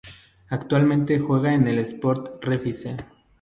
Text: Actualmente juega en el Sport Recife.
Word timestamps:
Actualmente 0.49 1.19
juega 1.19 1.53
en 1.53 1.67
el 1.67 1.77
Sport 1.77 2.43
Recife. 2.43 2.95